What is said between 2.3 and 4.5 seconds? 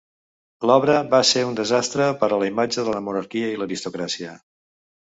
a la imatge de la monarquia i l'aristocràcia.